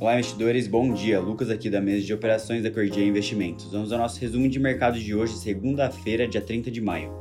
[0.00, 1.20] Olá, investidores, bom dia.
[1.20, 3.70] Lucas aqui da mesa de operações da Cordia Investimentos.
[3.70, 7.12] Vamos ao nosso resumo de mercado de hoje, segunda-feira, dia 30 de maio.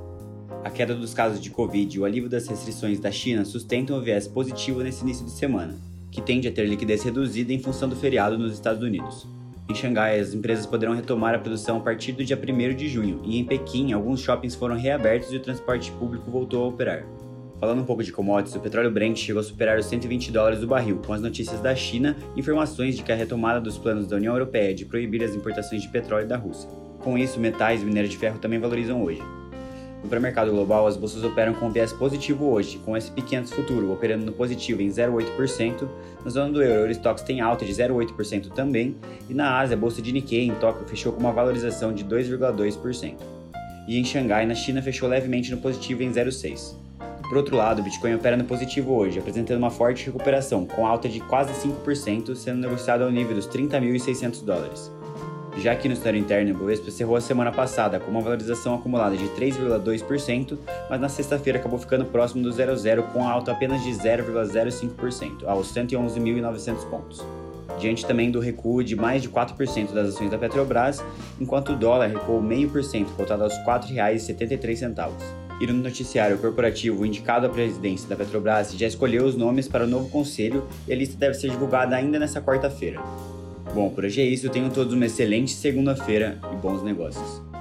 [0.64, 4.02] A queda dos casos de Covid e o alívio das restrições da China sustentam o
[4.02, 5.76] viés positivo nesse início de semana,
[6.10, 9.28] que tende a ter liquidez reduzida em função do feriado nos Estados Unidos.
[9.70, 13.22] Em Xangai, as empresas poderão retomar a produção a partir do dia 1 de junho,
[13.24, 17.06] e em Pequim, alguns shoppings foram reabertos e o transporte público voltou a operar.
[17.64, 20.68] Falando um pouco de commodities, o petróleo Brent chegou a superar os 120 dólares o
[20.68, 24.18] barril, com as notícias da China e informações de que a retomada dos planos da
[24.18, 26.70] União Europeia de proibir as importações de petróleo da Rússia.
[27.00, 29.22] Com isso, metais e minério de ferro também valorizam hoje.
[30.04, 33.94] No pré-mercado global, as bolsas operam com viés positivo hoje, com o S&P 500 futuro
[33.94, 35.88] operando no positivo em 0,8%,
[36.26, 38.98] na zona do euro, o Eurostox tem alta de 0,8% também,
[39.30, 43.16] e na Ásia, a bolsa de Nikkei em Tóquio fechou com uma valorização de 2,2%.
[43.88, 46.83] E em Xangai, na China, fechou levemente no positivo em 0,6%.
[47.34, 51.10] Por outro lado, o Bitcoin opera no positivo hoje, apresentando uma forte recuperação, com alta
[51.10, 54.92] de quase 5%, sendo negociado ao nível dos 30.600 dólares.
[55.58, 59.18] Já que no cenário interno, o Bovespa cerrou a semana passada com uma valorização acumulada
[59.18, 65.48] de 3,2%, mas na sexta-feira acabou ficando próximo do 0,0 com alta apenas de 0,05%,
[65.48, 67.26] aos 111.900 pontos.
[67.80, 71.04] Diante também do recuo de mais de 4% das ações da Petrobras,
[71.42, 75.43] enquanto o dólar recuou 0,5%, cotado aos R$ 4,73.
[75.64, 79.88] E no noticiário corporativo indicado à presidência da Petrobras já escolheu os nomes para o
[79.88, 83.02] novo conselho e a lista deve ser divulgada ainda nesta quarta-feira.
[83.74, 87.53] Bom, por hoje é isso, tenham todos uma excelente segunda-feira e bons negócios.